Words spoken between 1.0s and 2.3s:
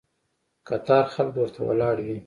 خلک ورته ولاړ وي.